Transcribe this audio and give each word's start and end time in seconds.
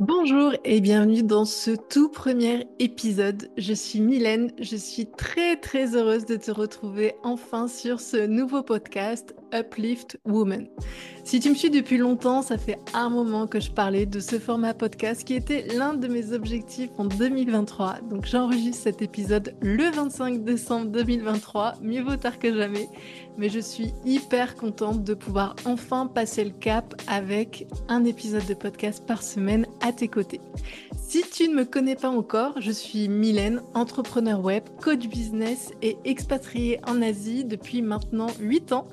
Bonjour 0.00 0.52
et 0.64 0.80
bienvenue 0.80 1.22
dans 1.22 1.44
ce 1.44 1.70
tout 1.70 2.08
premier 2.08 2.66
épisode. 2.80 3.48
Je 3.56 3.72
suis 3.72 4.00
Mylène, 4.00 4.50
je 4.60 4.74
suis 4.74 5.06
très 5.06 5.54
très 5.54 5.94
heureuse 5.94 6.26
de 6.26 6.34
te 6.34 6.50
retrouver 6.50 7.14
enfin 7.22 7.68
sur 7.68 8.00
ce 8.00 8.26
nouveau 8.26 8.64
podcast 8.64 9.36
Uplift 9.54 10.18
Woman. 10.26 10.66
Si 11.24 11.40
tu 11.40 11.48
me 11.50 11.54
suis 11.54 11.70
depuis 11.70 11.96
longtemps, 11.96 12.42
ça 12.42 12.58
fait 12.58 12.78
un 12.92 13.08
moment 13.08 13.46
que 13.46 13.60
je 13.60 13.70
parlais 13.70 14.04
de 14.04 14.20
ce 14.20 14.38
format 14.38 14.74
podcast 14.74 15.24
qui 15.24 15.34
était 15.34 15.66
l'un 15.74 15.94
de 15.94 16.08
mes 16.08 16.32
objectifs 16.32 16.90
en 16.98 17.06
2023. 17.06 18.00
Donc 18.10 18.26
j'enregistre 18.26 18.82
cet 18.82 19.00
épisode 19.00 19.54
le 19.62 19.90
25 19.90 20.44
décembre 20.44 20.86
2023, 20.86 21.74
mieux 21.80 22.02
vaut 22.02 22.16
tard 22.16 22.38
que 22.38 22.52
jamais 22.52 22.88
mais 23.36 23.48
je 23.48 23.58
suis 23.60 23.92
hyper 24.04 24.54
contente 24.54 25.04
de 25.04 25.14
pouvoir 25.14 25.56
enfin 25.64 26.06
passer 26.06 26.44
le 26.44 26.50
cap 26.50 26.94
avec 27.06 27.66
un 27.88 28.04
épisode 28.04 28.46
de 28.46 28.54
podcast 28.54 29.04
par 29.06 29.22
semaine 29.22 29.66
à 29.80 29.92
tes 29.92 30.08
côtés. 30.08 30.40
Si 31.06 31.22
tu 31.22 31.48
ne 31.48 31.54
me 31.54 31.64
connais 31.64 31.96
pas 31.96 32.08
encore, 32.08 32.60
je 32.60 32.72
suis 32.72 33.08
Mylène, 33.08 33.62
entrepreneur 33.74 34.40
web, 34.40 34.64
coach 34.82 35.06
business 35.06 35.70
et 35.82 35.98
expatriée 36.04 36.80
en 36.86 37.02
Asie 37.02 37.44
depuis 37.44 37.82
maintenant 37.82 38.28
8 38.40 38.72
ans. 38.72 38.88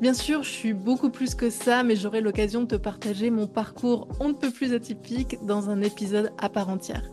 Bien 0.00 0.14
sûr, 0.14 0.42
je 0.42 0.50
suis 0.50 0.72
beaucoup 0.72 1.10
plus 1.10 1.36
que 1.36 1.50
ça, 1.50 1.84
mais 1.84 1.94
j'aurai 1.94 2.20
l'occasion 2.20 2.62
de 2.62 2.66
te 2.66 2.74
partager 2.74 3.30
mon 3.30 3.46
parcours 3.46 4.08
on 4.18 4.28
ne 4.28 4.34
peut 4.34 4.50
plus 4.50 4.74
atypique 4.74 5.38
dans 5.46 5.70
un 5.70 5.80
épisode 5.80 6.32
à 6.38 6.48
part 6.48 6.68
entière. 6.68 7.08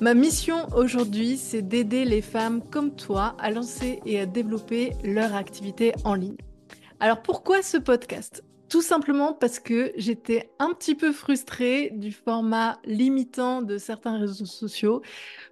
Ma 0.00 0.14
mission 0.14 0.66
aujourd'hui, 0.74 1.38
c'est 1.38 1.62
d'aider 1.62 2.04
les 2.04 2.22
femmes 2.22 2.62
comme 2.70 2.90
toi 2.90 3.36
à 3.38 3.50
lancer 3.50 4.00
et 4.04 4.18
à 4.20 4.26
développer 4.26 4.94
leur 5.04 5.34
activité 5.34 5.94
en 6.04 6.14
ligne. 6.14 6.36
Alors 6.98 7.22
pourquoi 7.22 7.62
ce 7.62 7.78
podcast? 7.78 8.42
Tout 8.76 8.82
simplement 8.82 9.32
parce 9.32 9.58
que 9.58 9.90
j'étais 9.96 10.50
un 10.58 10.74
petit 10.74 10.94
peu 10.94 11.10
frustrée 11.10 11.92
du 11.94 12.12
format 12.12 12.78
limitant 12.84 13.62
de 13.62 13.78
certains 13.78 14.18
réseaux 14.18 14.44
sociaux. 14.44 15.00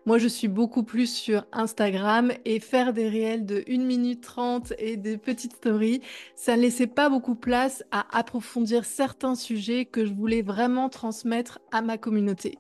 Moi, 0.05 0.19
je 0.19 0.29
suis 0.29 0.47
beaucoup 0.47 0.83
plus 0.83 1.07
sur 1.07 1.47
Instagram 1.51 2.33
et 2.45 2.61
faire 2.61 2.93
des 2.93 3.09
réels 3.09 3.47
de 3.47 3.65
1 3.67 3.79
minute 3.79 4.21
30 4.21 4.75
et 4.77 4.99
des 4.99 5.17
petites 5.17 5.55
stories, 5.55 6.03
ça 6.37 6.55
ne 6.55 6.61
laissait 6.61 6.87
pas 6.87 7.09
beaucoup 7.09 7.35
place 7.35 7.83
à 7.93 8.05
approfondir 8.15 8.85
certains 8.85 9.37
sujets 9.37 9.87
que 9.87 10.05
je 10.05 10.13
voulais 10.13 10.43
vraiment 10.43 10.91
transmettre 10.91 11.61
à 11.73 11.81
ma 11.81 11.97
communauté. 11.97 12.59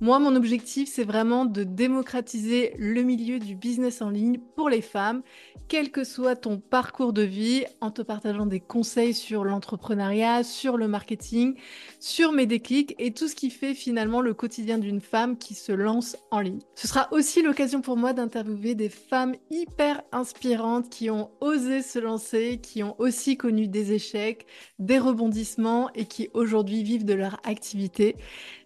Moi, 0.00 0.18
mon 0.18 0.36
objectif, 0.36 0.90
c'est 0.92 1.04
vraiment 1.04 1.46
de 1.46 1.64
démocratiser 1.64 2.74
le 2.78 3.02
milieu 3.02 3.38
du 3.38 3.54
business 3.54 4.02
en 4.02 4.10
ligne 4.10 4.38
pour 4.54 4.68
les 4.68 4.82
femmes, 4.82 5.22
quel 5.68 5.90
que 5.90 6.04
soit 6.04 6.36
ton 6.36 6.58
parcours 6.58 7.12
de 7.12 7.22
vie, 7.22 7.64
en 7.80 7.90
te 7.90 8.02
partageant 8.02 8.46
des 8.46 8.60
conseils 8.60 9.14
sur 9.14 9.44
l'entrepreneuriat, 9.44 9.95
sur 10.42 10.76
le 10.76 10.88
marketing, 10.88 11.54
sur 12.00 12.32
mes 12.32 12.46
déclics 12.46 12.94
et 12.98 13.12
tout 13.12 13.28
ce 13.28 13.34
qui 13.34 13.50
fait 13.50 13.74
finalement 13.74 14.20
le 14.20 14.34
quotidien 14.34 14.78
d'une 14.78 15.00
femme 15.00 15.36
qui 15.38 15.54
se 15.54 15.72
lance 15.72 16.16
en 16.30 16.40
ligne. 16.40 16.60
Ce 16.74 16.86
sera 16.88 17.08
aussi 17.12 17.42
l'occasion 17.42 17.80
pour 17.80 17.96
moi 17.96 18.12
d'interviewer 18.12 18.74
des 18.74 18.88
femmes 18.88 19.34
hyper 19.50 20.02
inspirantes 20.12 20.90
qui 20.90 21.10
ont 21.10 21.30
osé 21.40 21.82
se 21.82 21.98
lancer, 21.98 22.58
qui 22.62 22.82
ont 22.82 22.94
aussi 22.98 23.36
connu 23.36 23.68
des 23.68 23.92
échecs, 23.92 24.46
des 24.78 24.98
rebondissements 24.98 25.90
et 25.94 26.04
qui 26.04 26.28
aujourd'hui 26.34 26.82
vivent 26.82 27.04
de 27.04 27.14
leur 27.14 27.40
activité. 27.44 28.16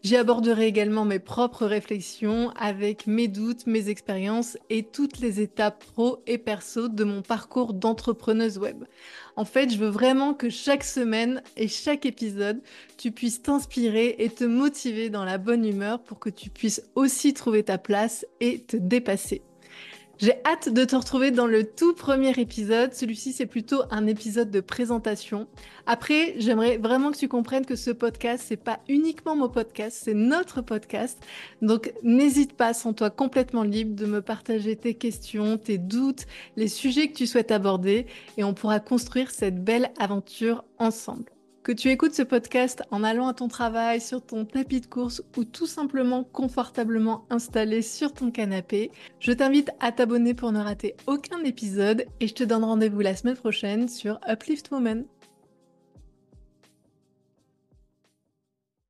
J'y 0.03 0.17
aborderai 0.17 0.67
également 0.67 1.05
mes 1.05 1.19
propres 1.19 1.67
réflexions 1.67 2.51
avec 2.58 3.06
mes 3.06 3.28
doutes, 3.28 3.67
mes 3.67 3.89
expériences 3.89 4.56
et 4.70 4.83
toutes 4.83 5.20
les 5.20 5.41
étapes 5.41 5.84
pro 5.84 6.23
et 6.27 6.39
perso 6.39 6.89
de 6.89 7.05
mon 7.05 7.23
parcours 7.23 7.75
d'entrepreneuse 7.75 8.58
web. 8.58 8.84
En 9.36 9.45
fait, 9.45 9.70
je 9.73 9.78
veux 9.78 9.89
vraiment 9.89 10.34
que 10.34 10.51
chaque 10.51 10.84
et 11.56 11.69
chaque 11.69 12.06
épisode, 12.06 12.61
tu 12.97 13.12
puisses 13.12 13.42
t'inspirer 13.42 14.16
et 14.19 14.30
te 14.30 14.44
motiver 14.44 15.11
dans 15.11 15.25
la 15.25 15.39
bonne 15.39 15.64
humeur 15.64 16.02
pour 16.02 16.19
que 16.19 16.30
tu 16.30 16.50
puisses 16.50 16.83
aussi 16.94 17.34
trouver 17.34 17.62
ta 17.62 17.78
place 17.78 18.27
et 18.41 18.61
te 18.61 18.77
dépasser. 18.77 19.42
J'ai 20.20 20.34
hâte 20.44 20.68
de 20.68 20.84
te 20.84 20.94
retrouver 20.94 21.30
dans 21.30 21.46
le 21.46 21.64
tout 21.64 21.94
premier 21.94 22.38
épisode. 22.38 22.92
Celui-ci, 22.92 23.33
c'est 23.33 23.46
plutôt 23.46 23.84
un 23.90 24.06
épisode 24.06 24.50
de 24.50 24.61
présentation. 24.61 25.46
Après, 25.86 26.34
j'aimerais 26.36 26.77
vraiment 26.77 27.11
que 27.11 27.17
tu 27.17 27.27
comprennes 27.27 27.64
que 27.64 27.74
ce 27.74 27.90
podcast, 27.90 28.45
c'est 28.46 28.58
pas 28.58 28.80
uniquement 28.86 29.34
mon 29.34 29.48
podcast, 29.48 29.98
c'est 30.05 30.12
notre 30.12 30.61
podcast. 30.61 31.18
Donc, 31.62 31.95
n'hésite 32.02 32.52
pas, 32.52 32.74
sens-toi 32.74 33.08
complètement 33.08 33.62
libre 33.62 33.96
de 33.96 34.05
me 34.05 34.20
partager 34.20 34.77
tes 34.77 34.92
questions, 34.92 35.56
tes 35.56 35.78
doutes, 35.78 36.27
les 36.56 36.68
sujets 36.68 37.08
que 37.08 37.16
tu 37.16 37.27
souhaites 37.27 37.50
aborder 37.50 38.05
et 38.36 38.45
on 38.45 38.52
pourra 38.52 38.78
construire 38.78 39.30
cette 39.30 39.64
belle 39.64 39.90
aventure 39.98 40.64
ensemble. 40.77 41.33
Que 41.70 41.75
tu 41.77 41.91
écoutes 41.91 42.17
ce 42.17 42.23
podcast 42.23 42.83
en 42.91 43.05
allant 43.05 43.29
à 43.29 43.33
ton 43.33 43.47
travail, 43.47 44.01
sur 44.01 44.20
ton 44.20 44.45
tapis 44.45 44.81
de 44.81 44.86
course 44.86 45.23
ou 45.36 45.45
tout 45.45 45.69
simplement 45.69 46.25
confortablement 46.25 47.25
installé 47.31 47.81
sur 47.81 48.13
ton 48.13 48.33
canapé, 48.33 48.91
je 49.20 49.31
t'invite 49.31 49.70
à 49.79 49.92
t'abonner 49.92 50.35
pour 50.35 50.51
ne 50.51 50.58
rater 50.58 50.97
aucun 51.07 51.39
épisode 51.45 52.07
et 52.19 52.27
je 52.27 52.35
te 52.35 52.42
donne 52.42 52.64
rendez-vous 52.64 53.03
la 53.03 53.14
semaine 53.14 53.36
prochaine 53.36 53.86
sur 53.86 54.19
Uplift 54.29 54.73
Woman. 54.73 55.05